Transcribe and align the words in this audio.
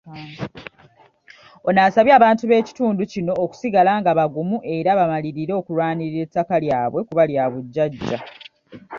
Ono 1.67 1.79
asabye 1.87 2.13
abantu 2.19 2.43
b’ekitundu 2.49 3.01
kino 3.11 3.33
okusigala 3.43 3.91
nga 3.99 4.11
bagumu 4.19 4.57
era 4.75 4.89
bamalirire 4.99 5.53
okulwanirira 5.59 6.21
ettaka 6.27 6.55
lyabwe 6.63 6.99
kuba 7.07 7.23
lya 7.29 7.45
bujjajja. 7.51 8.19